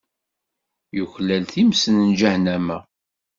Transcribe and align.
Yuklal 0.95 1.43
times 1.51 1.81
n 1.95 1.97
Ǧahennama. 2.19 2.77